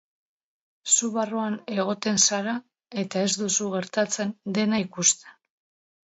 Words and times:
Zu 0.91 1.07
barruan 1.17 1.57
egoten 1.73 2.17
zara 2.21 2.55
eta 3.01 3.21
ez 3.27 3.33
duzu 3.41 3.67
gertatzen 3.75 4.33
dena 4.57 4.81
ikusten. 4.85 5.37